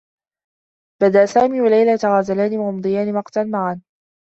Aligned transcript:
بدآ 1.01 1.23
سامي 1.33 1.59
و 1.61 1.65
ليلى 1.73 1.91
يتغازلان 1.97 2.53
و 2.57 2.65
يمضيان 2.69 3.07
وقتا 3.17 3.43
معا. 3.53 3.75